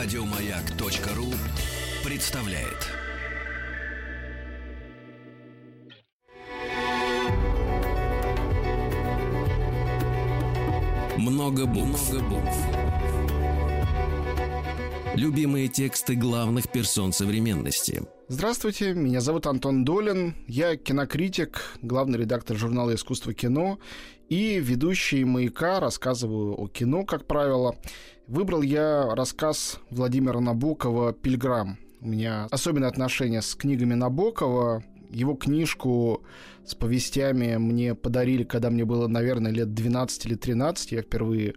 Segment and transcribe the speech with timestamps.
[0.00, 1.26] Радиомаяк.ру
[2.08, 2.86] представляет.
[11.18, 11.66] Много
[12.20, 12.56] букв.
[15.16, 18.04] Любимые тексты главных персон современности.
[18.30, 23.78] Здравствуйте, меня зовут Антон Долин, я кинокритик, главный редактор журнала «Искусство кино»
[24.28, 27.76] и ведущий «Маяка», рассказываю о кино, как правило.
[28.26, 31.78] Выбрал я рассказ Владимира Набокова «Пильграм».
[32.02, 34.84] У меня особенное отношение с книгами Набокова.
[35.08, 36.22] Его книжку
[36.66, 40.92] с повестями мне подарили, когда мне было, наверное, лет 12 или 13.
[40.92, 41.54] Я впервые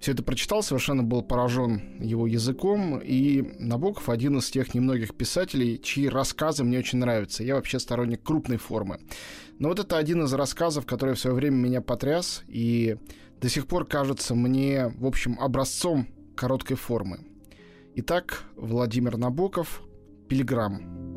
[0.00, 5.78] все это прочитал, совершенно был поражен его языком, и Набоков один из тех немногих писателей,
[5.78, 7.44] чьи рассказы мне очень нравятся.
[7.44, 9.00] Я вообще сторонник крупной формы.
[9.58, 12.96] Но вот это один из рассказов, который в свое время меня потряс, и
[13.40, 17.20] до сих пор кажется мне, в общем, образцом короткой формы.
[17.96, 19.82] Итак, Владимир Набоков
[20.28, 21.09] «Пилиграм».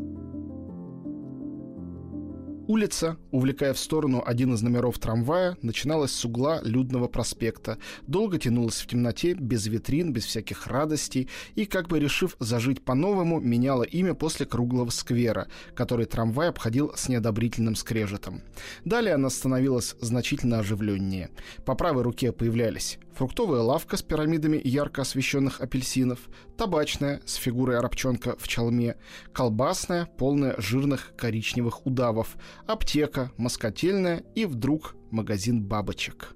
[2.65, 8.79] Улица, увлекая в сторону один из номеров трамвая, начиналась с угла Людного проспекта, долго тянулась
[8.79, 14.13] в темноте, без витрин, без всяких радостей, и, как бы решив зажить по-новому, меняла имя
[14.13, 18.41] после круглого сквера, который трамвай обходил с неодобрительным скрежетом.
[18.85, 21.31] Далее она становилась значительно оживленнее.
[21.65, 28.35] По правой руке появлялись фруктовая лавка с пирамидами ярко освещенных апельсинов, табачная с фигурой арабчонка
[28.37, 28.95] в чалме,
[29.31, 32.35] колбасная, полная жирных коричневых удавов,
[32.67, 36.35] аптека, москотельная и вдруг магазин бабочек.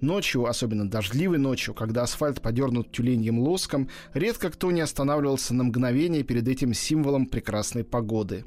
[0.00, 6.22] Ночью, особенно дождливой ночью, когда асфальт подернут тюленьем лоском, редко кто не останавливался на мгновение
[6.22, 8.44] перед этим символом прекрасной погоды.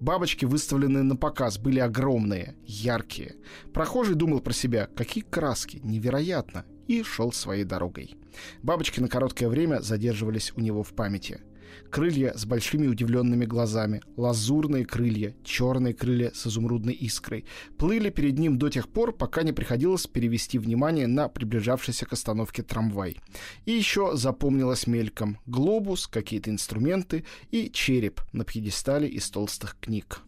[0.00, 3.36] Бабочки, выставленные на показ, были огромные, яркие.
[3.72, 8.16] Прохожий думал про себя, какие краски, невероятно, и шел своей дорогой.
[8.62, 11.40] Бабочки на короткое время задерживались у него в памяти.
[11.90, 17.44] Крылья с большими удивленными глазами, лазурные крылья, черные крылья с изумрудной искрой,
[17.76, 22.62] плыли перед ним до тех пор, пока не приходилось перевести внимание на приближавшийся к остановке
[22.62, 23.18] трамвай.
[23.66, 30.22] И еще запомнилось мельком глобус, какие-то инструменты и череп на пьедестале из толстых книг.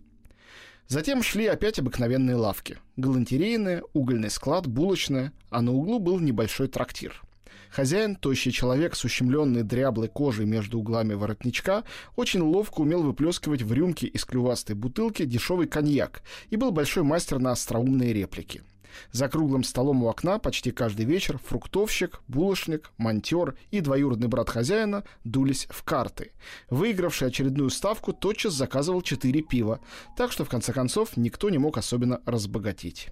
[0.91, 2.79] Затем шли опять обыкновенные лавки.
[2.97, 7.23] Галантерейная, угольный склад, булочная, а на углу был небольшой трактир.
[7.71, 11.85] Хозяин, тощий человек с ущемленной дряблой кожей между углами воротничка,
[12.17, 17.39] очень ловко умел выплескивать в рюмки из клювастой бутылки дешевый коньяк и был большой мастер
[17.39, 18.65] на остроумные реплики.
[19.13, 25.05] За круглым столом у окна почти каждый вечер фруктовщик, булочник, монтер и двоюродный брат хозяина
[25.25, 26.33] дулись в карты.
[26.69, 29.81] Выигравший очередную ставку тотчас заказывал четыре пива,
[30.17, 33.09] так что в конце концов никто не мог особенно разбогатеть.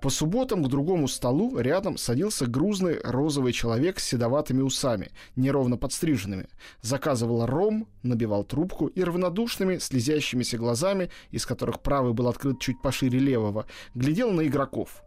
[0.00, 6.48] По субботам к другому столу рядом садился грузный розовый человек с седоватыми усами, неровно подстриженными.
[6.80, 13.18] Заказывал ром, набивал трубку и равнодушными, слезящимися глазами, из которых правый был открыт чуть пошире
[13.18, 15.02] левого, глядел на игроков.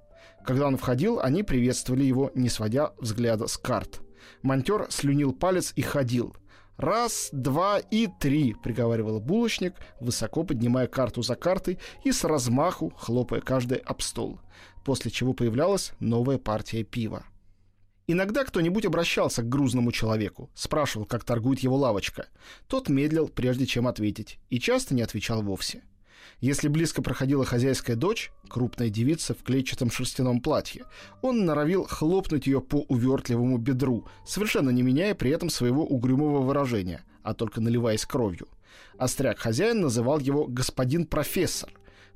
[0.46, 4.02] Когда он входил, они приветствовали его, не сводя взгляда с карт.
[4.42, 6.36] Монтер слюнил палец и ходил.
[6.76, 13.42] «Раз, два и три»,— приговаривал булочник, высоко поднимая карту за картой и с размаху хлопая
[13.42, 14.40] каждый об стол,
[14.84, 17.24] после чего появлялась новая партия пива.
[18.08, 22.28] Иногда кто-нибудь обращался к грузному человеку, спрашивал, как торгует его лавочка.
[22.68, 25.84] Тот медлил, прежде чем ответить, и часто не отвечал вовсе.
[26.44, 30.84] Если близко проходила хозяйская дочь, крупная девица в клетчатом шерстяном платье,
[31.22, 37.06] он норовил хлопнуть ее по увертливому бедру, совершенно не меняя при этом своего угрюмого выражения,
[37.22, 38.50] а только наливаясь кровью.
[38.98, 41.72] Остряк-хозяин называл его «господин профессор»,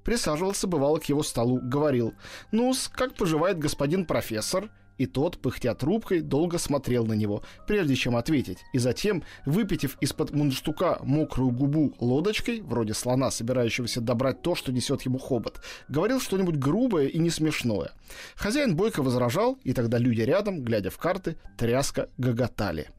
[0.08, 2.14] присаживался бывало к его столу, говорил
[2.54, 8.16] ну как поживает господин профессор?» И тот, пыхтя трубкой, долго смотрел на него, прежде чем
[8.16, 14.72] ответить, и затем, выпитив из-под мундштука мокрую губу лодочкой, вроде слона, собирающегося добрать то, что
[14.72, 17.92] несет ему хобот, говорил что-нибудь грубое и не смешное.
[18.36, 22.90] Хозяин бойко возражал, и тогда люди рядом, глядя в карты, тряска гоготали.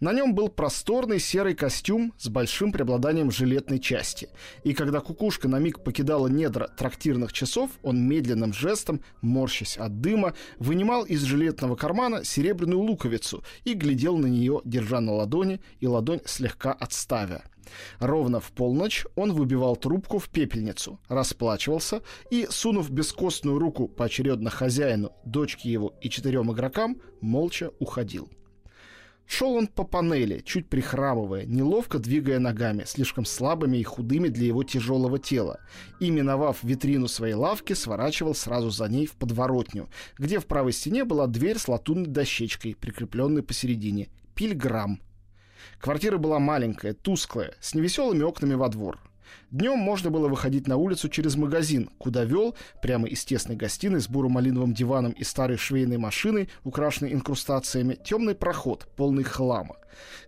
[0.00, 4.28] На нем был просторный серый костюм с большим преобладанием жилетной части.
[4.64, 10.34] И когда кукушка на миг покидала недра трактирных часов, он медленным жестом, морщась от дыма,
[10.58, 16.20] вынимал из жилетного кармана серебряную луковицу и глядел на нее, держа на ладони и ладонь
[16.24, 17.44] слегка отставя.
[17.98, 25.12] Ровно в полночь он выбивал трубку в пепельницу, расплачивался и, сунув бескостную руку поочередно хозяину,
[25.24, 28.28] дочке его и четырем игрокам, молча уходил.
[29.34, 34.62] Шел он по панели, чуть прихрамывая, неловко двигая ногами, слишком слабыми и худыми для его
[34.62, 35.58] тяжелого тела,
[36.00, 39.88] и, миновав витрину своей лавки, сворачивал сразу за ней в подворотню,
[40.18, 44.10] где в правой стене была дверь с латунной дощечкой, прикрепленной посередине.
[44.34, 45.00] Пильграм.
[45.80, 48.98] Квартира была маленькая, тусклая, с невеселыми окнами во двор.
[49.50, 54.08] Днем можно было выходить на улицу через магазин, куда вел, прямо из тесной гостиной с
[54.08, 59.76] буро-малиновым диваном и старой швейной машиной, украшенной инкрустациями, темный проход, полный хлама.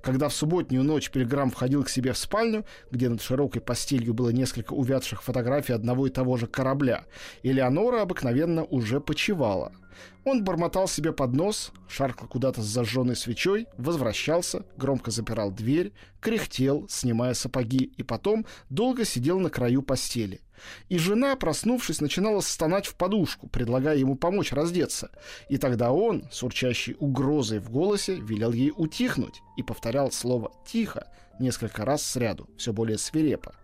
[0.02, 4.28] Когда в субботнюю ночь Пилиграм входил к себе в спальню, где над широкой постелью было
[4.28, 7.04] несколько увядших фотографий одного и того же корабля,
[7.42, 9.72] Элеонора обыкновенно уже почевала–
[10.24, 16.86] он бормотал себе под нос, шаркал куда-то с зажженной свечой, возвращался, громко запирал дверь, кряхтел,
[16.88, 20.40] снимая сапоги, и потом долго сидел на краю постели.
[20.88, 25.10] И жена, проснувшись, начинала стонать в подушку, предлагая ему помочь раздеться.
[25.48, 31.08] И тогда он, с урчащей угрозой в голосе, велел ей утихнуть и повторял слово «тихо»
[31.38, 33.54] несколько раз сряду, все более свирепо.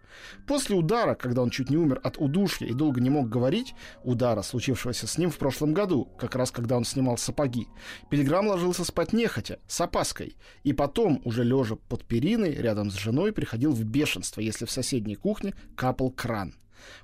[0.47, 4.43] После удара, когда он чуть не умер от удушья и долго не мог говорить, удара,
[4.43, 7.69] случившегося с ним в прошлом году, как раз когда он снимал сапоги,
[8.11, 13.33] Пилиграм ложился спать нехотя, с опаской, и потом, уже лежа под периной, рядом с женой,
[13.33, 16.55] приходил в бешенство, если в соседней кухне капал кран.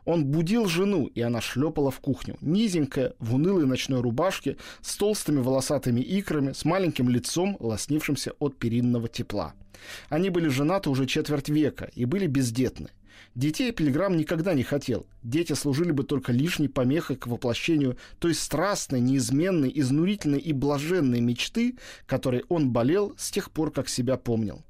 [0.04, 2.36] Он будил жену, и она шлепала в кухню.
[2.40, 9.08] Низенькая, в унылой ночной рубашке, с толстыми волосатыми икрами, с маленьким лицом, лоснившимся от перинного
[9.08, 9.54] тепла.
[10.08, 12.90] Они были женаты уже четверть века и были бездетны.
[13.36, 15.06] Детей Пилиграм никогда не хотел.
[15.22, 21.76] Дети служили бы только лишней помехой к воплощению той страстной, неизменной, изнурительной и блаженной мечты,
[22.06, 24.64] которой он болел с тех пор, как себя помнил.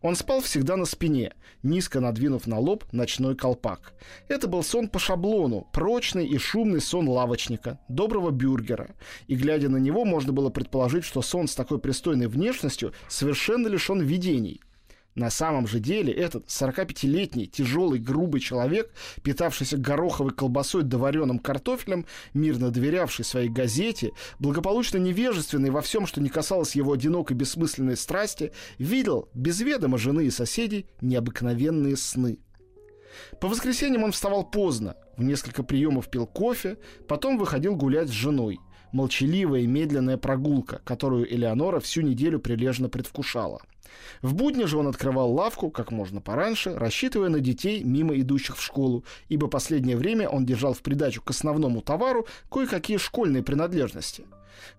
[0.00, 3.92] Он спал всегда на спине, низко надвинув на лоб ночной колпак.
[4.26, 8.94] Это был сон по шаблону, прочный и шумный сон лавочника, доброго бюргера.
[9.26, 14.00] И глядя на него, можно было предположить, что сон с такой пристойной внешностью совершенно лишен
[14.00, 14.62] видений–
[15.14, 18.90] на самом же деле этот 45-летний, тяжелый, грубый человек,
[19.22, 26.20] питавшийся гороховой колбасой да вареным картофелем, мирно доверявший своей газете, благополучно невежественный во всем, что
[26.20, 32.38] не касалось его одинокой бессмысленной страсти, видел, без ведома жены и соседей, необыкновенные сны.
[33.38, 38.58] По воскресеньям он вставал поздно, в несколько приемов пил кофе, потом выходил гулять с женой.
[38.92, 43.60] Молчаливая и медленная прогулка, которую Элеонора всю неделю прилежно предвкушала–
[44.20, 48.62] в будни же он открывал лавку как можно пораньше, рассчитывая на детей, мимо идущих в
[48.62, 54.24] школу, ибо последнее время он держал в придачу к основному товару кое-какие школьные принадлежности–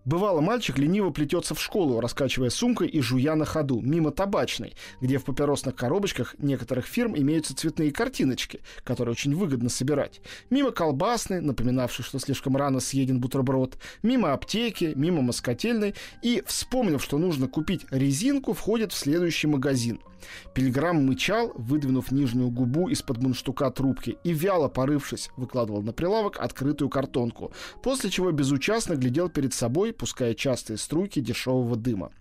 [0.05, 5.17] Бывало, мальчик лениво плетется в школу, раскачивая сумкой и жуя на ходу, мимо табачной, где
[5.17, 10.21] в папиросных коробочках некоторых фирм имеются цветные картиночки, которые очень выгодно собирать.
[10.49, 17.17] Мимо колбасной, напоминавшей, что слишком рано съеден бутерброд, мимо аптеки, мимо москотельной и, вспомнив, что
[17.17, 19.99] нужно купить резинку, входит в следующий магазин–
[20.53, 26.89] Пилиграм мычал, выдвинув нижнюю губу из-под мундштука трубки и, вяло порывшись, выкладывал на прилавок открытую
[26.89, 32.11] картонку, после чего безучастно глядел перед собой, пуская частые струйки дешевого дыма.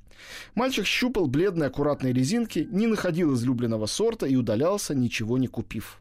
[0.55, 5.99] Мальчик щупал бледные аккуратные резинки, не находил излюбленного сорта и удалялся, ничего не купив.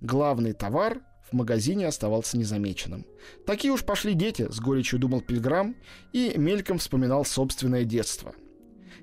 [0.00, 1.00] Главный товар
[1.30, 3.06] в магазине оставался незамеченным.
[3.46, 5.74] Такие уж пошли дети, с горечью думал Пильграм
[6.12, 8.34] и мельком вспоминал собственное детство.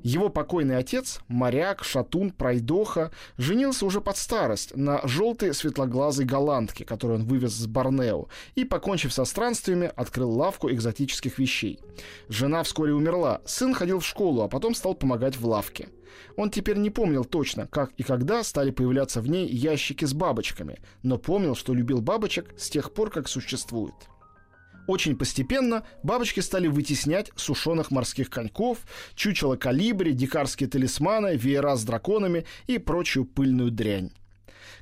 [0.04, 7.19] Его покойный отец, моряк, шатун, пройдоха, женился уже под старость на желтой светлоглазой голландке, которую
[7.19, 11.80] он вывез с Борнео, и, покончив со странствиями, открыл лавку экзотических вещей.
[12.30, 15.90] Жена вскоре умерла, сын ходил в школу, а потом стал помогать в лавке.
[16.35, 20.80] Он теперь не помнил точно, как и когда стали появляться в ней ящики с бабочками,
[21.04, 23.95] но помнил, что любил бабочек с тех пор, как существует.
[24.90, 28.80] Очень постепенно бабочки стали вытеснять сушеных морских коньков,
[29.14, 34.10] чучело калибри, дикарские талисманы, веера с драконами и прочую пыльную дрянь.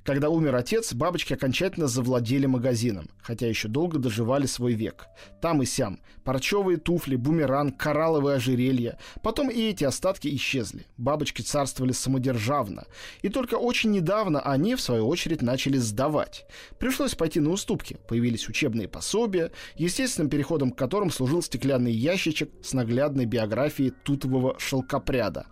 [0.08, 5.08] Когда умер отец, бабочки окончательно завладели магазином, хотя еще долго доживали свой век.
[5.42, 6.00] Там и сям.
[6.24, 8.98] Парчевые туфли, бумеранг, коралловые ожерелья.
[9.22, 10.86] Потом и эти остатки исчезли.
[10.96, 12.86] Бабочки царствовали самодержавно.
[13.22, 16.46] И только очень недавно они, в свою очередь, начали сдавать.
[16.80, 17.98] Пришлось пойти на уступки.
[18.08, 25.48] Появились учебные пособия, естественным переходом к которым служил стеклянный ящичек с наглядной биографией тутового шелкопряда.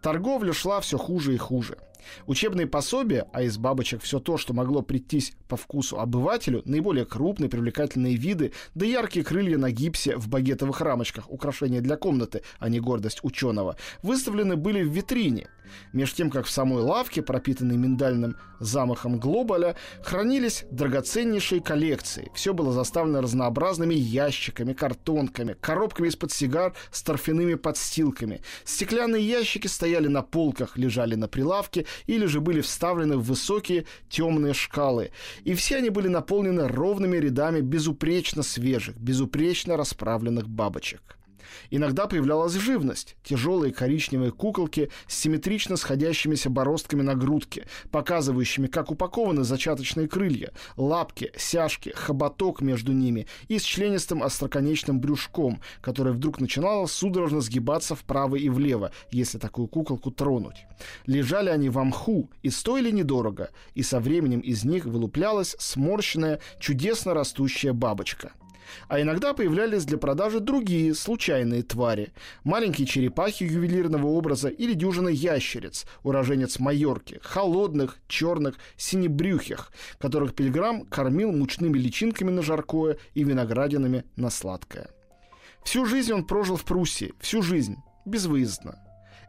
[0.00, 1.76] Торговля шла все хуже и хуже.
[2.26, 7.48] Учебные пособия, а из бабочек все то, что могло прийтись по вкусу обывателю, наиболее крупные
[7.48, 12.80] привлекательные виды, да яркие крылья на гипсе в багетовых рамочках, украшения для комнаты, а не
[12.80, 15.48] гордость ученого, выставлены были в витрине.
[15.92, 22.30] Меж тем, как в самой лавке, пропитанной миндальным замахом глобаля, хранились драгоценнейшие коллекции.
[22.34, 28.42] Все было заставлено разнообразными ящиками, картонками, коробками из-под сигар с торфяными подстилками.
[28.64, 34.54] Стеклянные ящики стояли на полках, лежали на прилавке или же были вставлены в высокие темные
[34.54, 35.10] шкалы.
[35.44, 41.16] И все они были наполнены ровными рядами безупречно свежих, безупречно расправленных бабочек.
[41.70, 49.44] Иногда появлялась живность, тяжелые коричневые куколки с симметрично сходящимися бороздками на грудке, показывающими, как упакованы
[49.44, 56.86] зачаточные крылья, лапки, сяжки, хоботок между ними и с членистым остроконечным брюшком, которое вдруг начинало
[56.86, 60.66] судорожно сгибаться вправо и влево, если такую куколку тронуть.
[61.06, 67.14] Лежали они в мху и стоили недорого, и со временем из них вылуплялась сморщенная, чудесно
[67.14, 68.32] растущая бабочка–
[68.88, 72.12] а иногда появлялись для продажи другие случайные твари.
[72.44, 81.32] Маленькие черепахи ювелирного образа или дюжина ящериц, уроженец Майорки, холодных, черных, синебрюхих, которых Пилиграм кормил
[81.32, 84.90] мучными личинками на жаркое и виноградинами на сладкое.
[85.64, 88.78] Всю жизнь он прожил в Пруссии, всю жизнь, безвыездно.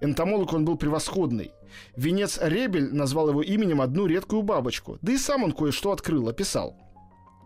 [0.01, 1.51] Энтомолог он был превосходный.
[1.96, 6.77] Венец Ребель назвал его именем одну редкую бабочку, да и сам он кое-что открыл, описал–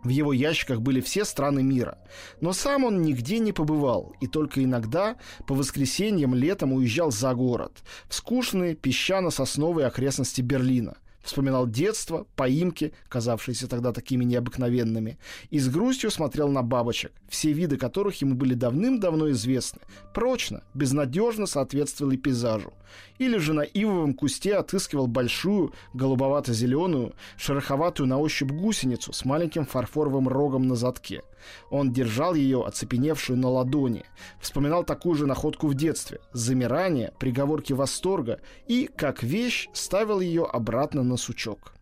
[0.03, 1.97] в его ящиках были все страны мира.
[2.39, 5.17] Но сам он нигде не побывал, и только иногда
[5.47, 13.67] по воскресеньям летом уезжал за город, в скучные песчано-сосновые окрестности Берлина– вспоминал детство, поимки, казавшиеся
[13.67, 15.17] тогда такими необыкновенными,
[15.49, 19.81] и с грустью смотрел на бабочек, все виды которых ему были давным-давно известны,
[20.13, 22.73] прочно, безнадежно соответствовали пейзажу.
[23.19, 30.27] Или же на ивовом кусте отыскивал большую, голубовато-зеленую, шероховатую на ощупь гусеницу с маленьким фарфоровым
[30.27, 31.21] рогом на задке–
[31.69, 34.03] он держал ее, оцепеневшую на ладони.
[34.39, 36.19] Вспоминал такую же находку в детстве.
[36.33, 41.73] Замирание, приговорки восторга и, как вещь, ставил ее обратно на сучок.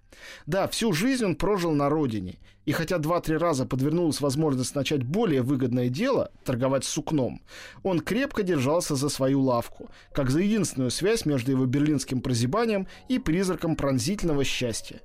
[0.45, 5.41] Да, всю жизнь он прожил на родине, и хотя два-три раза подвернулась возможность начать более
[5.41, 7.41] выгодное дело– торговать сукном,
[7.83, 13.17] он крепко держался за свою лавку, как за единственную связь между его берлинским прозябанием и
[13.17, 15.01] призраком пронзительного счастья.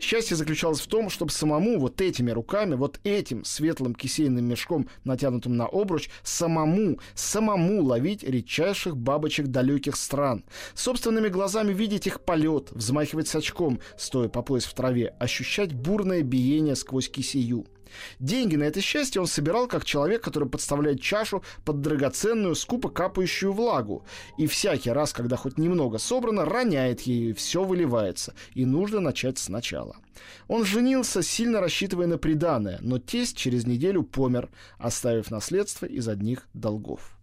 [0.00, 5.56] Счастье заключалось в том, чтобы самому вот этими руками, вот этим светлым кисейным мешком, натянутым
[5.56, 13.28] на обруч, самому, самому ловить редчайших бабочек далеких стран, собственными глазами видеть их полет, взмахивать
[13.28, 17.66] с очком, стоя по пояс в траве, ощущать бурное биение сквозь кисею.
[18.18, 23.52] Деньги на это счастье он собирал как человек, который подставляет чашу под драгоценную, скупо капающую
[23.52, 24.04] влагу.
[24.38, 28.34] И всякий раз, когда хоть немного собрано, роняет ее, и все выливается.
[28.54, 29.96] И нужно начать сначала.
[30.48, 36.48] Он женился, сильно рассчитывая на приданое, но тесть через неделю помер, оставив наследство из одних
[36.54, 37.18] долгов.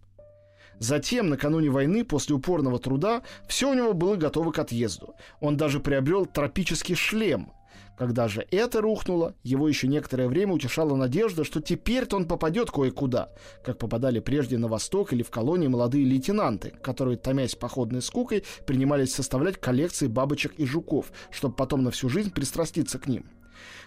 [0.79, 5.13] Затем, накануне войны, после упорного труда, все у него было готово к отъезду.
[5.41, 7.51] Он даже приобрел тропический шлем,
[7.99, 13.33] когда же это рухнуло, его еще некоторое время утешала надежда, что теперь-то он попадет кое-куда,
[13.61, 19.13] как попадали прежде на восток или в колонии молодые лейтенанты, которые, томясь походной скукой, принимались
[19.13, 23.25] составлять коллекции бабочек и жуков, чтобы потом на всю жизнь пристраститься к ним.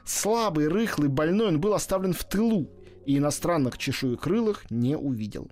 [0.04, 2.69] Слабый, рыхлый, больной он был оставлен в тылу,
[3.07, 5.50] и иностранных чешуекрылых не увидел.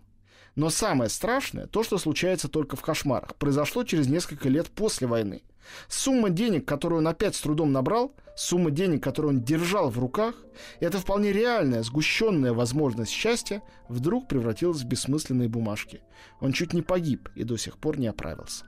[0.57, 5.43] Но самое страшное, то, что случается только в кошмарах, произошло через несколько лет после войны.
[5.89, 10.35] Сумма денег, которую он опять с трудом набрал, сумма денег, которую он держал в руках,
[10.81, 16.03] это вполне реальная, сгущенная возможность счастья, вдруг превратилась в бессмысленные бумажки.
[16.41, 18.65] Он чуть не погиб и до сих пор не оправился.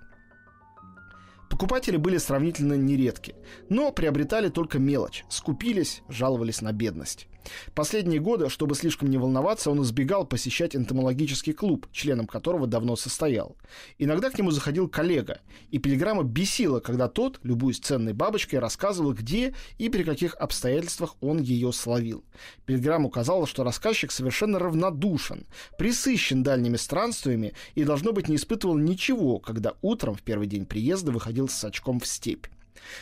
[1.51, 3.35] Покупатели были сравнительно нередки,
[3.69, 7.29] но приобретали только мелочь, скупились, жаловались на бедность.
[7.75, 13.57] Последние годы, чтобы слишком не волноваться, он избегал посещать энтомологический клуб, членом которого давно состоял.
[13.99, 19.55] Иногда к нему заходил коллега, и Пилиграма бесило, когда тот, любуясь ценной бабочкой, рассказывал, где
[19.79, 22.25] и при каких обстоятельствах он ее словил.
[22.67, 25.47] Пилиграмму казалось, что рассказчик совершенно равнодушен,
[25.79, 31.13] присыщен дальними странствиями и, должно быть, не испытывал ничего, когда утром в первый день приезда
[31.13, 32.47] выходил с очком в степь.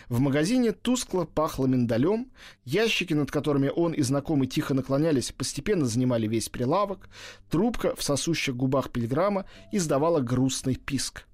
[0.09, 2.31] В магазине тускло пахло миндалем,
[2.65, 7.09] ящики, над которыми он и знакомый тихо наклонялись, постепенно занимали весь прилавок,
[7.51, 11.25] трубка в сосущих губах пилиграма издавала грустный писк.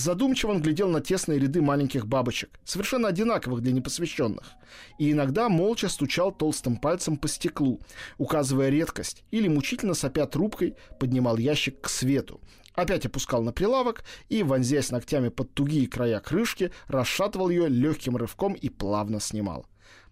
[0.00, 4.52] Задумчиво он глядел на тесные ряды маленьких бабочек, совершенно одинаковых для непосвященных,
[4.98, 7.82] и иногда молча стучал толстым пальцем по стеклу,
[8.16, 12.40] указывая редкость, или мучительно сопя трубкой поднимал ящик к свету,
[12.74, 18.54] опять опускал на прилавок и, вонзясь ногтями под тугие края крышки, расшатывал ее легким рывком
[18.54, 19.66] и плавно снимал.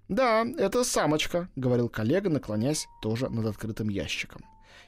[0.08, 4.42] «Да, это самочка»,— говорил коллега, наклонясь тоже над открытым ящиком.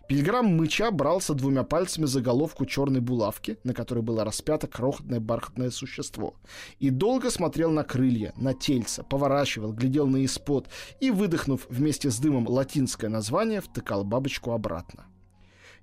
[0.08, 5.70] Пильграм мыча брался двумя пальцами за головку черной булавки, на которой было распято крохотное бархатное
[5.70, 6.34] существо,
[6.78, 10.68] и долго смотрел на крылья, на тельца, поворачивал, глядел на испод
[11.00, 15.06] и, выдохнув вместе с дымом латинское название, втыкал бабочку обратно.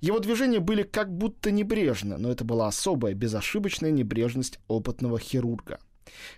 [0.01, 5.79] Его движения были как будто небрежны, но это была особая, безошибочная небрежность опытного хирурга.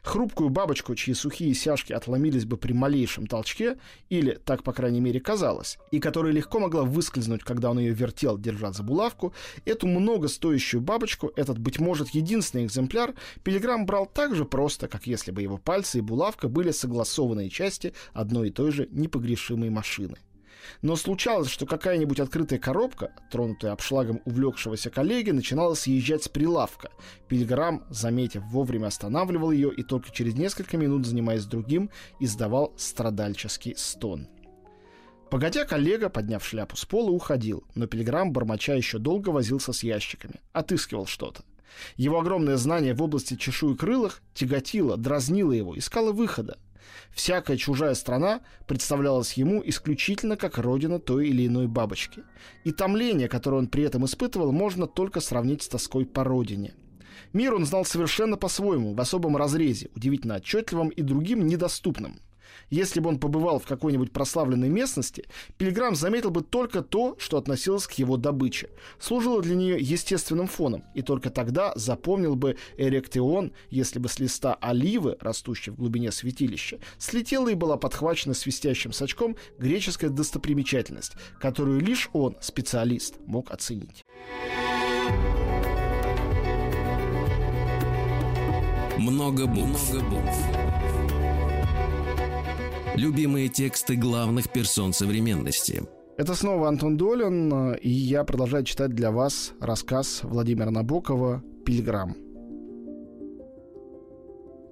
[0.03, 3.77] Хрупкую бабочку, чьи сухие сяжки отломились бы при малейшем толчке,
[4.09, 8.37] или, так по крайней мере казалось, и которая легко могла выскользнуть, когда он ее вертел,
[8.37, 9.33] держа за булавку,
[9.65, 15.31] эту многостоящую бабочку, этот, быть может, единственный экземпляр, Пилиграм брал так же просто, как если
[15.31, 20.17] бы его пальцы и булавка были согласованные части одной и той же непогрешимой машины.
[20.81, 26.91] Но случалось, что какая-нибудь открытая коробка, тронутая обшлагом увлекшегося коллеги, начинала съезжать с прилавка.
[27.27, 34.27] Пилиграм, заметив, вовремя останавливал ее и только через несколько минут, занимаясь другим, издавал страдальческий стон.
[35.29, 40.41] Погодя, коллега, подняв шляпу с пола, уходил, но Пилиграм, бормоча, еще долго возился с ящиками,
[40.53, 41.43] отыскивал что-то.
[41.97, 46.57] Его огромное знание в области чешуекрылых тяготило, дразнило его, искало выхода.
[47.11, 52.23] Всякая чужая страна представлялась ему исключительно как родина той или иной бабочки.
[52.63, 56.73] И томление, которое он при этом испытывал, можно только сравнить с тоской по родине.
[57.33, 62.19] Мир он знал совершенно по-своему, в особом разрезе, удивительно отчетливом и другим недоступным–
[62.69, 65.25] если бы он побывал в какой-нибудь прославленной местности,
[65.57, 70.83] Пилиграм заметил бы только то, что относилось к его добыче, служило для нее естественным фоном,
[70.93, 76.79] и только тогда запомнил бы Эректион, если бы с листа оливы, растущей в глубине святилища,
[76.97, 84.05] слетела и была подхвачена свистящим сачком греческая достопримечательность, которую лишь он, специалист, мог оценить.
[88.97, 89.93] Много букв.
[89.93, 90.68] Много букв.
[92.99, 95.83] Любимые тексты главных персон современности.
[96.17, 102.13] Это снова Антон Долин, и я продолжаю читать для вас рассказ Владимира Набокова «Пилиграм».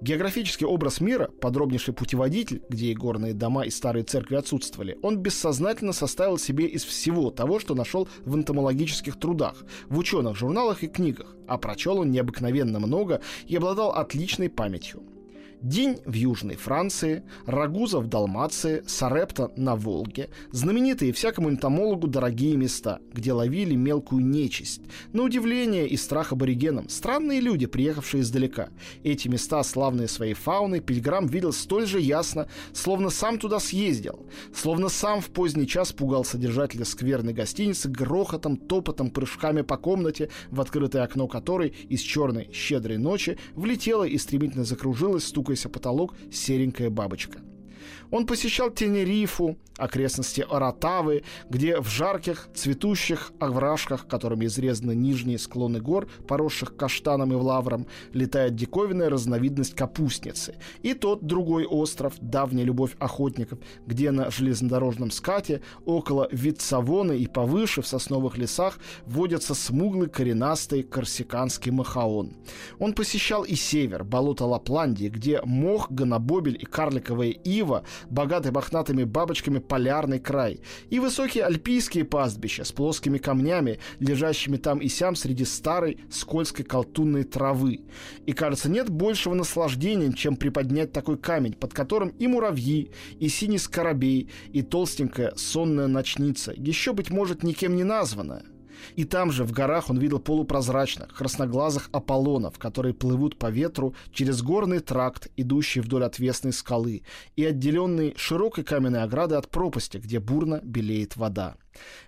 [0.02, 5.94] Географический образ мира, подробнейший путеводитель, где и горные дома, и старые церкви отсутствовали, он бессознательно
[5.94, 11.34] составил себе из всего того, что нашел в энтомологических трудах, в ученых журналах и книгах,
[11.46, 15.02] а прочел он необыкновенно много и обладал отличной памятью.
[15.62, 23.00] День в Южной Франции, Рагуза в Далмации, Сарепта на Волге, знаменитые всякому энтомологу дорогие места,
[23.12, 24.80] где ловили мелкую нечисть.
[25.12, 28.68] На удивление и страх аборигенам, странные люди, приехавшие издалека.
[29.02, 34.88] Эти места, славные своей фауной, Пильграм видел столь же ясно, словно сам туда съездил, словно
[34.88, 41.02] сам в поздний час пугал содержателя скверной гостиницы грохотом, топотом, прыжками по комнате, в открытое
[41.02, 46.90] окно которой из черной щедрой ночи влетела и стремительно закружилась стук стукаясь о потолок, серенькая
[46.90, 47.38] бабочка.
[48.10, 56.08] Он посещал Тенерифу, окрестности Оратавы, где в жарких, цветущих овражках, которыми изрезаны нижние склоны гор,
[56.26, 60.56] поросших каштаном и влавром, летает диковинная разновидность капустницы.
[60.82, 67.82] И тот другой остров, давняя любовь охотников, где на железнодорожном скате, около Витсавона и повыше,
[67.82, 72.36] в сосновых лесах, водятся смуглый коренастый корсиканский махаон.
[72.80, 79.58] Он посещал и север, болото Лапландии, где мох, гонобобель и карликовая ива, богатый мохнатыми бабочками
[79.58, 85.98] полярный край, и высокие альпийские пастбища с плоскими камнями, лежащими там и сям среди старой
[86.10, 87.80] скользкой колтунной травы.
[88.26, 93.58] И, кажется, нет большего наслаждения, чем приподнять такой камень, под которым и муравьи, и синий
[93.58, 98.42] скоробей, и толстенькая сонная ночница, еще, быть может, никем не названная.
[98.96, 104.42] И там же, в горах, он видел полупрозрачных, красноглазых Аполлонов, которые плывут по ветру через
[104.42, 107.02] горный тракт, идущий вдоль отвесной скалы,
[107.36, 111.56] и отделенный широкой каменной оградой от пропасти, где бурно белеет вода.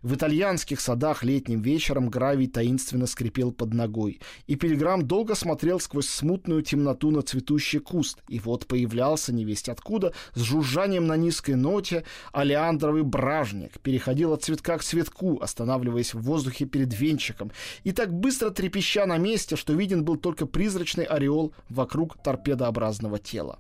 [0.03, 6.09] В итальянских садах летним вечером гравий таинственно скрипел под ногой, и Пилиграм долго смотрел сквозь
[6.09, 12.05] смутную темноту на цветущий куст, и вот появлялся невесть откуда с жужжанием на низкой ноте
[12.33, 17.53] алиандровый бражник, переходил от цветка к цветку, останавливаясь в воздухе перед венчиком,
[17.85, 23.59] и так быстро трепеща на месте, что виден был только призрачный ореол вокруг торпедообразного тела.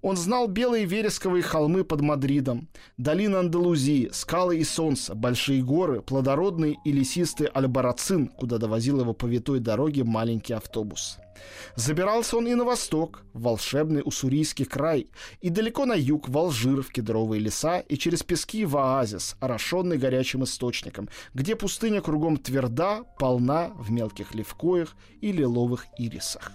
[0.00, 6.78] Он знал белые вересковые холмы под Мадридом, долины Андалузии, скалы и солнце, большие горы, плодородный
[6.84, 11.18] и лесистый Альбарацин, куда довозил его по витой дороге маленький автобус.
[11.76, 15.08] Забирался он и на восток, в волшебный Уссурийский край,
[15.40, 19.98] и далеко на юг, в Алжир, в кедровые леса, и через пески в оазис, орошенный
[19.98, 26.52] горячим источником, где пустыня кругом тверда, полна в мелких левкоях и лиловых ирисах.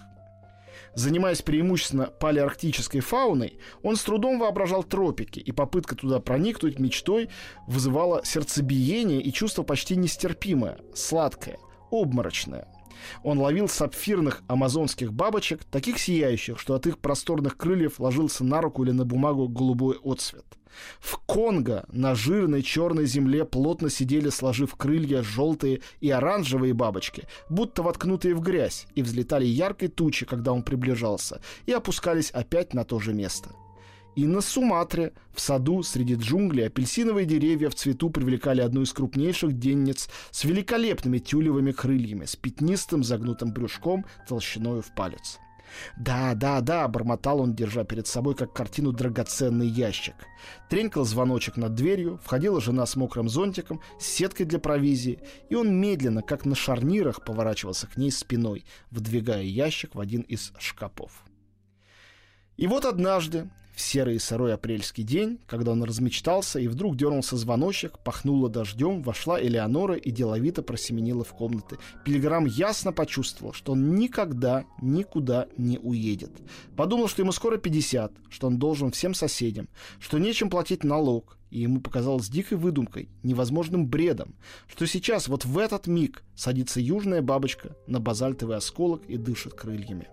[0.94, 7.30] Занимаясь преимущественно палеарктической фауной, он с трудом воображал тропики, и попытка туда проникнуть мечтой
[7.66, 11.58] вызывала сердцебиение и чувство почти нестерпимое, сладкое,
[11.90, 12.68] обморочное.
[13.22, 18.84] Он ловил сапфирных амазонских бабочек, таких сияющих, что от их просторных крыльев ложился на руку
[18.84, 20.44] или на бумагу голубой отсвет.
[21.00, 27.82] В Конго на жирной черной земле плотно сидели, сложив крылья, желтые и оранжевые бабочки, будто
[27.82, 33.00] воткнутые в грязь, и взлетали яркой тучи, когда он приближался, и опускались опять на то
[33.00, 33.50] же место.
[34.16, 39.58] И на Суматре, в саду среди джунглей, апельсиновые деревья в цвету привлекали одну из крупнейших
[39.58, 45.40] денниц с великолепными тюлевыми крыльями, с пятнистым загнутым брюшком толщиной в палец.
[45.96, 50.14] «Да, да, да»,— бормотал он, держа перед собой как картину драгоценный ящик.
[50.68, 55.80] Тренькал звоночек над дверью, входила жена с мокрым зонтиком, с сеткой для провизии, и он
[55.80, 61.24] медленно, как на шарнирах, поворачивался к ней спиной, выдвигая ящик в один из шкафов.
[62.56, 67.36] И вот однажды, в серый и сырой апрельский день, когда он размечтался, и вдруг дернулся
[67.36, 71.78] звоночек, пахнуло дождем, вошла Элеонора и деловито просеменила в комнаты.
[72.04, 76.30] Пилиграм ясно почувствовал, что он никогда никуда не уедет.
[76.76, 81.60] Подумал, что ему скоро 50, что он должен всем соседям, что нечем платить налог, и
[81.60, 84.34] ему показалось дикой выдумкой, невозможным бредом,
[84.68, 90.08] что сейчас, вот в этот миг, садится южная бабочка на базальтовый осколок и дышит крыльями.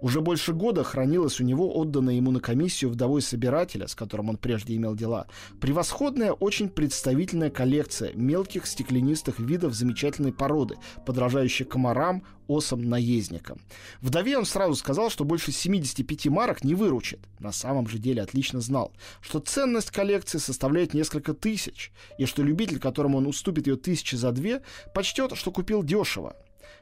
[0.00, 4.36] Уже больше года хранилась у него отданная ему на комиссию вдовой собирателя, с которым он
[4.36, 5.26] прежде имел дела,
[5.60, 13.60] превосходная, очень представительная коллекция мелких стеклянистых видов замечательной породы, подражающей комарам, осам, наездникам.
[14.00, 17.20] Вдове он сразу сказал, что больше 75 марок не выручит.
[17.38, 22.78] На самом же деле отлично знал, что ценность коллекции составляет несколько тысяч, и что любитель,
[22.78, 24.62] которому он уступит ее тысячи за две,
[24.94, 26.36] почтет, что купил дешево.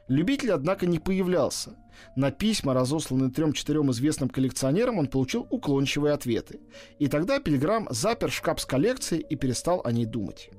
[0.07, 1.75] Любитель, однако, не появлялся.
[2.15, 6.59] На письма, разосланные трем-четырем известным коллекционерам, он получил уклончивые ответы.
[6.99, 10.49] И тогда Пилиграм запер шкаф с коллекцией и перестал о ней думать.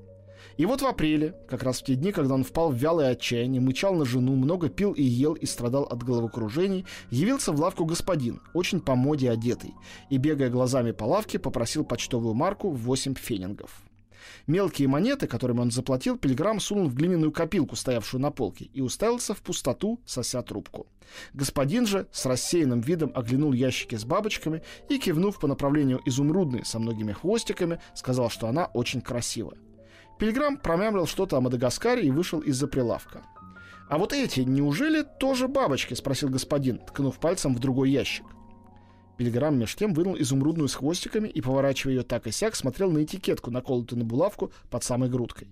[0.57, 3.61] И вот в апреле, как раз в те дни, когда он впал в вялое отчаяние,
[3.61, 8.41] мычал на жену, много пил и ел и страдал от головокружений, явился в лавку господин,
[8.55, 9.75] очень по моде одетый,
[10.09, 13.86] и, бегая глазами по лавке, попросил почтовую марку в 8 фенингов.
[14.47, 19.35] Мелкие монеты, которыми он заплатил, Пилиграм сунул в глиняную копилку, стоявшую на полке, и уставился
[19.35, 20.87] в пустоту, сося трубку.
[21.35, 26.79] Господин же с рассеянным видом оглянул ящики с бабочками и, кивнув по направлению изумрудной со
[26.79, 29.55] многими хвостиками, сказал, что она очень красива.
[30.19, 33.23] Пилиграм промямлил что-то о Мадагаскаре и вышел из-за прилавка.
[33.89, 38.25] «А вот эти, неужели тоже бабочки?»— спросил господин, ткнув пальцем в другой ящик.
[39.16, 43.02] Пилиграм меж тем вынул изумрудную с хвостиками и, поворачивая ее так и сяк, смотрел на
[43.05, 45.48] этикетку, наколотую на булавку под самой грудкой.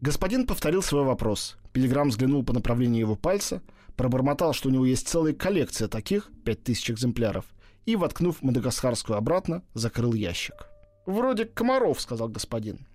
[0.00, 1.56] Господин повторил свой вопрос.
[1.72, 3.62] Пилиграм взглянул по направлению его пальца,
[3.96, 7.44] пробормотал, что у него есть целая коллекция таких, пять тысяч экземпляров,
[7.84, 10.68] и, воткнув мадагаскарскую обратно, закрыл ящик.
[11.04, 12.86] «Вроде комаров»,— сказал господин.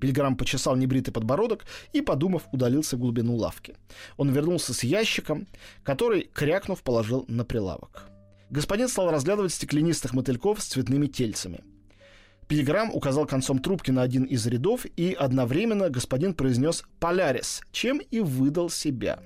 [0.00, 3.76] Пилиграм почесал небритый подбородок и, подумав, удалился в глубину лавки.
[4.16, 5.46] Он вернулся с ящиком,
[5.84, 8.08] который, крякнув, положил на прилавок
[8.52, 11.64] господин стал разглядывать стеклянистых мотыльков с цветными тельцами.
[12.46, 18.20] Пилиграм указал концом трубки на один из рядов, и одновременно господин произнес «Полярис», чем и
[18.20, 19.20] выдал себя.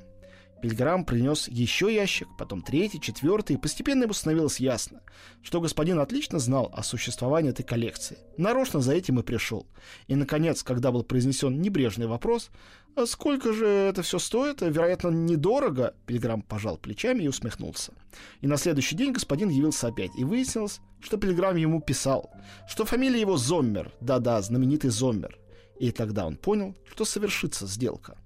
[0.63, 5.03] Пилиграм принес еще ящик, потом третий, четвертый, и постепенно ему становилось ясно,
[5.43, 8.19] что господин отлично знал о существовании этой коллекции.
[8.37, 9.67] Нарочно за этим и пришел.
[10.07, 12.51] И, наконец, когда был произнесен небрежный вопрос,
[12.95, 14.63] «А сколько же это все стоит?
[14.63, 15.95] Вероятно, недорого.
[16.07, 17.93] Пилиграм пожал плечами и усмехнулся.
[18.41, 22.31] И на следующий день господин явился опять, и выяснилось, что Пилиграм ему писал,
[22.67, 25.39] что фамилия его Зоммер, да-да, знаменитый Зоммер.
[25.79, 28.17] И тогда он понял, что совершится сделка.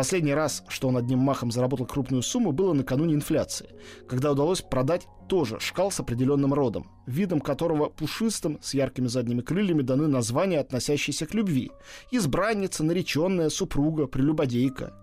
[0.00, 3.68] Последний раз, что он одним махом заработал крупную сумму, было накануне инфляции,
[4.08, 9.82] когда удалось продать тоже шкал с определенным родом, видом которого пушистым с яркими задними крыльями
[9.82, 11.70] даны названия, относящиеся к любви.
[12.10, 14.94] Избранница, нареченная, супруга, прелюбодейка.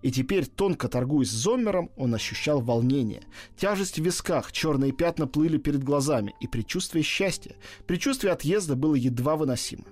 [0.00, 3.24] И теперь, тонко торгуясь с Зоммером, он ощущал волнение.
[3.58, 7.54] Тяжесть в висках, черные пятна плыли перед глазами, и предчувствие счастья,
[7.86, 9.84] предчувствие отъезда было едва выносимо.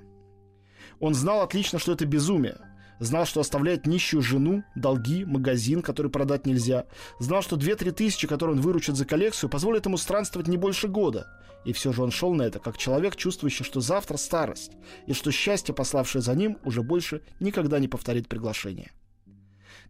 [0.98, 2.56] Он знал отлично, что это безумие,
[2.98, 6.86] знал, что оставляет нищую жену, долги, магазин, который продать нельзя,
[7.18, 11.26] знал, что 2-3 тысячи, которые он выручит за коллекцию, позволят ему странствовать не больше года.
[11.64, 14.72] И все же он шел на это, как человек, чувствующий, что завтра старость,
[15.06, 18.92] и что счастье, пославшее за ним, уже больше никогда не повторит приглашение.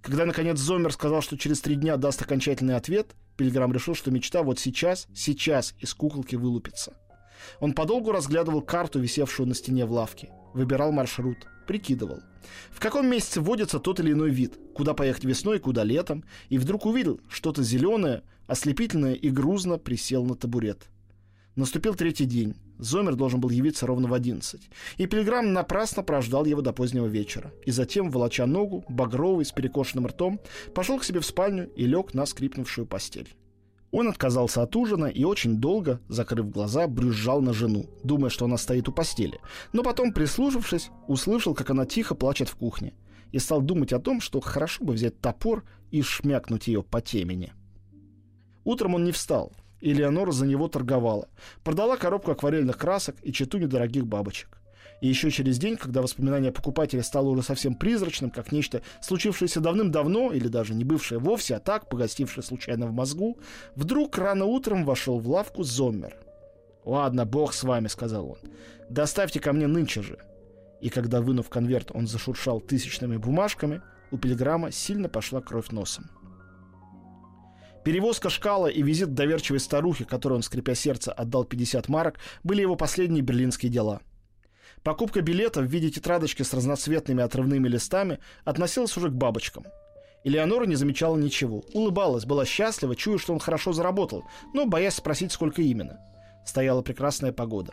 [0.01, 4.43] Когда, наконец, Зомер сказал, что через три дня даст окончательный ответ, Пилиграм решил, что мечта
[4.43, 6.95] вот сейчас, сейчас из куколки вылупится.
[7.61, 12.21] Он подолгу разглядывал карту, висевшую на стене в лавке, выбирал маршрут, прикидывал.
[12.71, 16.87] В каком месяце водится тот или иной вид, куда поехать весной, куда летом, и вдруг
[16.87, 20.89] увидел что-то зеленое, ослепительное и грузно присел на табурет.
[21.57, 22.55] Наступил третий день.
[22.79, 24.61] Зомер должен был явиться ровно в 11.
[24.99, 27.51] И Пилиграм напрасно прождал его до позднего вечера.
[27.65, 30.39] И затем, волоча ногу, багровый, с перекошенным ртом,
[30.75, 33.35] пошел к себе в спальню и лег на скрипнувшую постель.
[33.93, 38.57] Он отказался от ужина и очень долго, закрыв глаза, брюзжал на жену, думая, что она
[38.57, 39.41] стоит у постели.
[39.73, 42.95] Но потом, прислушавшись, услышал, как она тихо плачет в кухне.
[43.33, 47.53] И стал думать о том, что хорошо бы взять топор и шмякнуть ее по темени.
[48.65, 51.29] Утром он не встал, и Леонора за него торговала.
[51.63, 54.61] Продала коробку акварельных красок и чету недорогих бабочек.
[55.01, 59.61] И еще через день, когда воспоминание о покупателе стало уже совсем призрачным, как нечто, случившееся
[59.61, 63.39] давным-давно, или даже не бывшее вовсе, а так, погостившее случайно в мозгу,
[63.75, 66.17] вдруг рано утром вошел в лавку Зоммер.
[66.85, 68.39] «Ладно, бог с вами»,— сказал он.
[68.89, 70.19] «Доставьте ко мне нынче же».
[70.81, 76.11] И когда, вынув конверт, он зашуршал тысячными бумажками, у Пилиграма сильно пошла кровь носом.
[77.85, 82.77] Перевозка шкала и визит доверчивой старухи, которой он, скрипя сердце, отдал 50 марок, были его
[82.77, 84.01] последние берлинские дела.
[84.87, 89.65] Покупка билета в виде тетрадочки с разноцветными отрывными листами относилась уже к бабочкам.
[90.23, 94.23] Элеонора не замечала ничего, улыбалась, была счастлива, чуя, что он хорошо заработал,
[94.55, 95.99] но боясь спросить, сколько именно.
[96.47, 97.73] Стояла прекрасная погода.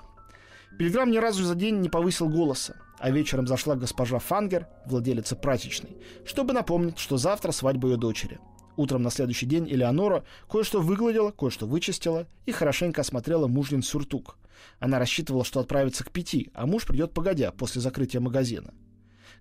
[0.79, 5.95] Пилиграм ни разу за день не повысил голоса, а вечером зашла госпожа Фангер, владелица прачечной,
[6.25, 8.39] чтобы напомнить, что завтра свадьба ее дочери–
[8.75, 14.37] Утром на следующий день Элеонора кое-что выгладила, кое-что вычистила и хорошенько осмотрела мужнин сюртук.
[14.79, 18.73] Она рассчитывала, что отправится к пяти, а муж придет погодя, после закрытия магазина.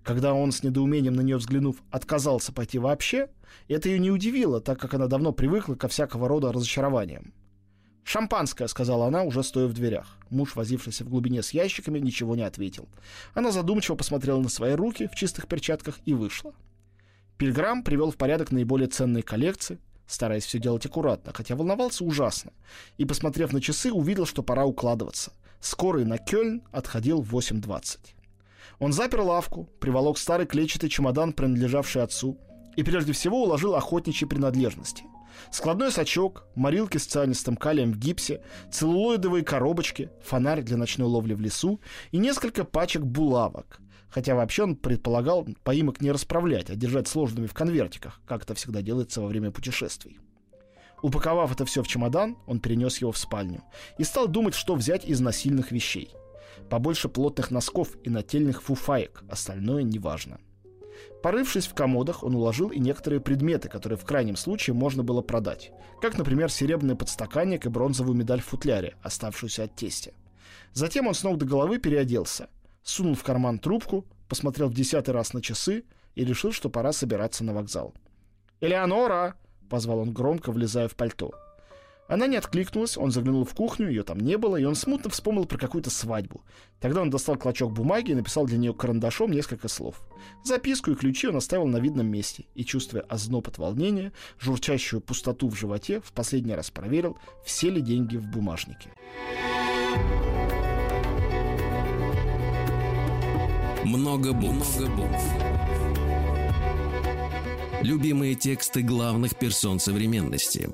[0.02, 3.28] Когда он, с недоумением на нее взглянув, отказался пойти вообще,
[3.68, 7.32] это ее не удивило, так как она давно привыкла ко всякого рода разочарованиям.
[8.04, 10.18] «Шампанское»,— сказала она, уже стоя в дверях.
[10.28, 12.88] Муж, возившийся в глубине с ящиками, ничего не ответил.
[13.32, 16.52] Она задумчиво посмотрела на свои руки в чистых перчатках и вышла.
[17.42, 22.52] Пильграм привел в порядок наиболее ценные коллекции, стараясь все делать аккуратно, хотя волновался ужасно,
[22.98, 25.32] и, посмотрев на часы, увидел, что пора укладываться.
[25.60, 27.98] Скорый на Кёльн отходил в 8.20.
[28.78, 32.38] Он запер лавку, приволок старый клетчатый чемодан, принадлежавший отцу,
[32.76, 35.02] и прежде всего уложил охотничьи принадлежности.
[35.50, 41.40] Складной сачок, морилки с цианистым калием в гипсе, целлулоидовые коробочки, фонарь для ночной ловли в
[41.40, 41.80] лесу
[42.12, 43.80] и несколько пачек булавок–
[44.12, 48.82] Хотя вообще он предполагал поимок не расправлять, а держать сложными в конвертиках, как это всегда
[48.82, 50.20] делается во время путешествий.
[51.00, 53.62] Упаковав это все в чемодан, он перенес его в спальню
[53.96, 56.10] и стал думать, что взять из насильных вещей.
[56.68, 60.40] Побольше плотных носков и нательных фуфаек, остальное неважно.
[61.22, 65.72] Порывшись в комодах, он уложил и некоторые предметы, которые в крайнем случае можно было продать,
[66.02, 70.12] как, например, серебряный подстаканник и бронзовую медаль в футляре, оставшуюся от тестя.
[70.74, 72.50] Затем он с ног до головы переоделся–
[72.82, 77.44] сунул в карман трубку, посмотрел в десятый раз на часы и решил, что пора собираться
[77.44, 77.94] на вокзал.
[78.60, 79.36] «Элеонора!»—
[79.68, 81.32] позвал он громко, влезая в пальто.
[82.08, 85.46] Она не откликнулась, он заглянул в кухню, ее там не было, и он смутно вспомнил
[85.46, 86.42] про какую-то свадьбу.
[86.78, 90.02] Тогда он достал клочок бумаги и написал для нее карандашом несколько слов.
[90.44, 95.48] Записку и ключи он оставил на видном месте, и, чувствуя озноб от волнения, журчащую пустоту
[95.48, 97.16] в животе, в последний раз проверил,
[97.46, 98.90] все ли деньги в бумажнике.
[103.84, 104.78] Много букв.
[104.78, 105.22] Много букв.
[107.82, 110.70] Любимые тексты главных персон современности.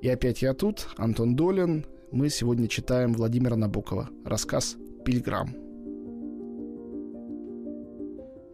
[0.00, 1.86] И опять я тут, Антон Долин.
[2.10, 4.08] Мы сегодня читаем Владимира Набокова.
[4.24, 5.54] Рассказ «Пильграм».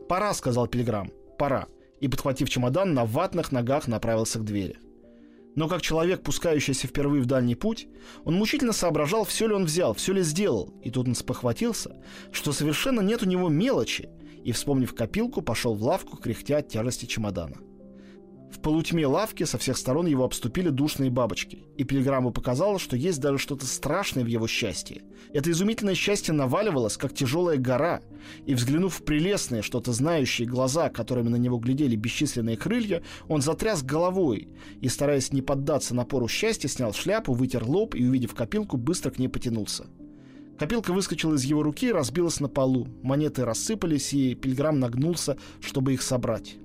[0.07, 1.11] «Пора»,— сказал Пильграм.
[1.39, 1.67] «Пора».
[2.01, 4.77] И, подхватив чемодан, на ватных ногах направился к двери.
[5.59, 7.89] Но как человек, пускающийся впервые в дальний путь,
[8.25, 10.73] он мучительно соображал, все ли он взял, все ли сделал.
[10.85, 11.97] И тут он спохватился,
[12.31, 14.09] что совершенно нет у него мелочи,
[14.45, 17.57] и, вспомнив копилку, пошел в лавку, кряхтя от тяжести чемодана.
[18.51, 23.21] В полутьме лавки со всех сторон его обступили душные бабочки, и Пилиграму показалось, что есть
[23.21, 25.03] даже что-то страшное в его счастье.
[25.33, 28.01] Это изумительное счастье наваливалось, как тяжелая гора,
[28.47, 33.83] и, взглянув в прелестные, что-то знающие глаза, которыми на него глядели бесчисленные крылья, он затряс
[33.83, 34.49] головой
[34.81, 39.19] и, стараясь не поддаться напору счастья, снял шляпу, вытер лоб и, увидев копилку, быстро к
[39.19, 39.87] ней потянулся.
[40.59, 42.89] Копилка выскочила из его руки и разбилась на полу.
[43.03, 46.57] Монеты рассыпались, и Пильграм нагнулся, чтобы их собрать.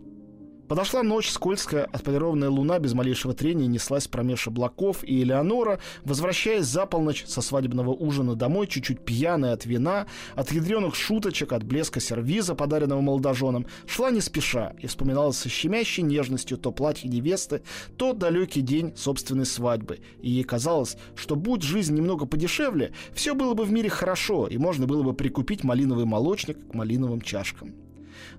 [0.68, 6.86] Подошла ночь, скользкая, отполированная луна без малейшего трения неслась промеж облаков, и Элеонора, возвращаясь за
[6.86, 12.56] полночь со свадебного ужина домой, чуть-чуть пьяная от вина, от ядреных шуточек, от блеска сервиза,
[12.56, 17.62] подаренного молодоженам, шла не спеша и вспоминала со щемящей нежностью то платье невесты,
[17.98, 20.00] то далекий день собственной свадьбы.
[20.22, 24.58] И ей казалось, что будь жизнь немного подешевле, все было бы в мире хорошо, и
[24.58, 27.74] можно было бы прикупить малиновый молочник к малиновым чашкам.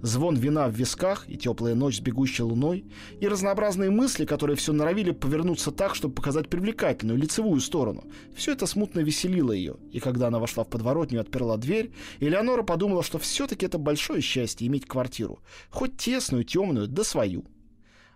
[0.03, 2.85] Звон вина в висках и теплая ночь с бегущей луной,
[3.21, 8.05] и разнообразные мысли, которые все норовили повернуться так, чтобы показать привлекательную, лицевую сторону.
[8.37, 12.63] Все это смутно веселило ее, и когда она вошла в подворотню и отперла дверь, Элеонора
[12.63, 17.45] подумала, что все-таки это большое счастье иметь квартиру, хоть тесную, темную, да свою.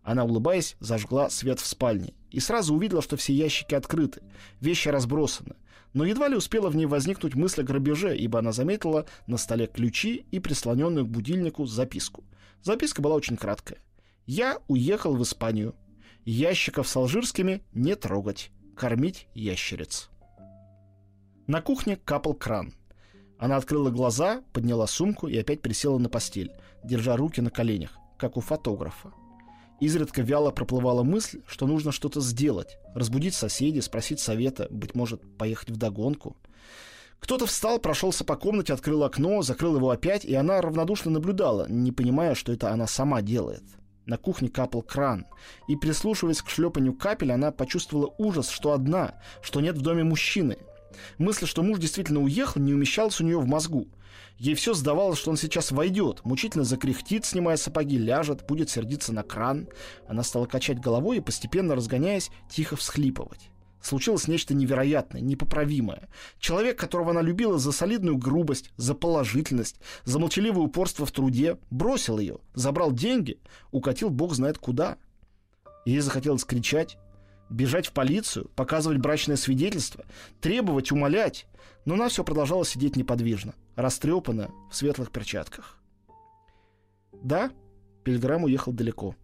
[0.02, 4.22] Она, улыбаясь, зажгла свет в спальне и сразу увидела, что все ящики открыты,
[4.60, 5.54] вещи разбросаны.
[5.98, 9.66] Но едва ли успела в ней возникнуть мысль о грабеже, ибо она заметила на столе
[9.66, 12.22] ключи и прислоненную к будильнику записку.
[12.62, 13.80] Записка была очень краткая.
[14.24, 15.74] «Я уехал в Испанию.
[16.24, 18.52] Ящиков с алжирскими не трогать.
[18.76, 20.08] Кормить ящериц».
[21.48, 22.74] На кухне капал кран.
[23.36, 26.52] Она открыла глаза, подняла сумку и опять присела на постель,
[26.84, 29.12] держа руки на коленях, как у фотографа.
[29.80, 32.78] Изредка вяло проплывала мысль, что нужно что-то сделать.
[32.94, 36.36] Разбудить соседей, спросить совета, быть может, поехать в догонку.
[37.20, 41.92] Кто-то встал, прошелся по комнате, открыл окно, закрыл его опять, и она равнодушно наблюдала, не
[41.92, 43.62] понимая, что это она сама делает.
[44.06, 45.26] На кухне капал кран,
[45.68, 50.58] и, прислушиваясь к шлепанию капель, она почувствовала ужас, что одна, что нет в доме мужчины.
[51.18, 53.88] Мысль, что муж действительно уехал, не умещалась у нее в мозгу.
[54.38, 59.22] Ей все сдавалось, что он сейчас войдет, мучительно закряхтит, снимая сапоги, ляжет, будет сердиться на
[59.24, 59.68] кран.
[60.06, 63.50] Она стала качать головой и, постепенно разгоняясь, тихо всхлипывать.
[63.80, 66.08] Случилось нечто невероятное, непоправимое.
[66.38, 72.18] Человек, которого она любила за солидную грубость, за положительность, за молчаливое упорство в труде, бросил
[72.18, 73.38] ее, забрал деньги,
[73.70, 74.98] укатил бог знает куда.
[75.84, 76.98] Ей захотелось кричать,
[77.50, 80.04] бежать в полицию, показывать брачное свидетельство,
[80.40, 81.46] требовать, умолять,
[81.84, 85.78] но она все продолжала сидеть неподвижно, растрепанная, в светлых перчатках.
[87.12, 87.50] Да,
[88.04, 89.16] Пильграм уехал далеко.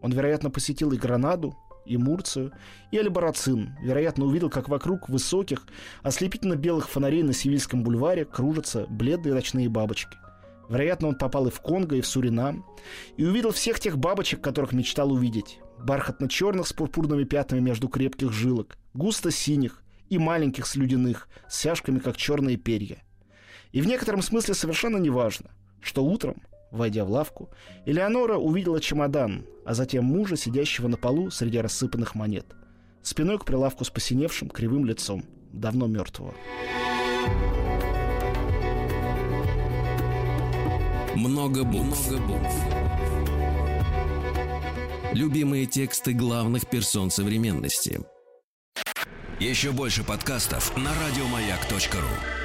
[0.00, 2.52] Он, вероятно, посетил и Гранаду, и Мурцию,
[2.90, 3.76] и Альбарацин.
[3.82, 5.66] Вероятно, увидел, как вокруг высоких,
[6.02, 10.16] ослепительно-белых фонарей на Сивильском бульваре кружатся бледные ночные бабочки.
[10.68, 12.64] Вероятно, он попал и в Конго, и в Суринам,
[13.16, 15.60] и увидел всех тех бабочек, которых мечтал увидеть.
[15.84, 22.56] Бархатно-черных с пурпурными пятнами между крепких жилок, густо-синих и маленьких слюдяных, с сяжками, как черные
[22.56, 23.02] перья.
[23.72, 27.50] И в некотором смысле совершенно неважно, что утром, войдя в лавку,
[27.86, 32.46] Элеонора увидела чемодан, а затем мужа, сидящего на полу среди рассыпанных монет,
[33.02, 36.34] спиной к прилавку с посиневшим кривым лицом, давно мертвого.
[41.14, 42.10] Много букв.
[42.10, 42.87] Много букв.
[45.12, 48.00] Любимые тексты главных персон современности.
[49.40, 52.37] Еще больше подкастов на радиомаяк.ру.